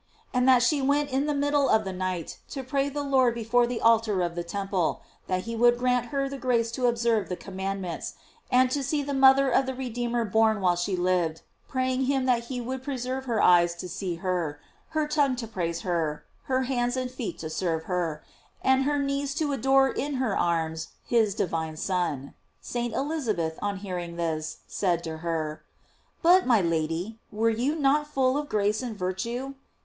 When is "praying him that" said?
11.67-12.45